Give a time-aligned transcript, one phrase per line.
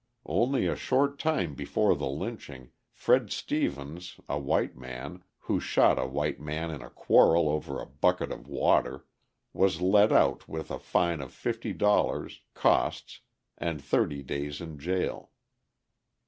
[0.25, 6.07] Only a short time before the lynching, Fred Stevens a white man, who shot a
[6.07, 9.05] white man in a quarrel over a bucket of water,
[9.53, 13.19] was let out with a fine of $50, costs,
[13.59, 15.29] and thirty days in jail.